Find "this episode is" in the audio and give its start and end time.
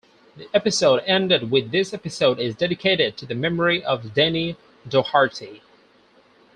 1.69-2.55